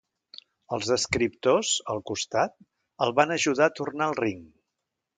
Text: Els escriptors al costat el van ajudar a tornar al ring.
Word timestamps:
Els 0.77 0.89
escriptors 0.95 1.75
al 1.95 2.03
costat 2.13 2.57
el 3.09 3.17
van 3.23 3.39
ajudar 3.39 3.71
a 3.71 3.79
tornar 3.83 4.09
al 4.11 4.21
ring. 4.27 4.45